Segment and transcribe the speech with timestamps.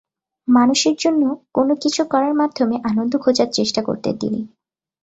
[0.47, 1.23] মানুষের জন্য
[1.53, 4.41] কোনো কিছু করার মাধ্যমে আনন্দ খোঁজার চেষ্টা করতেন তিনি।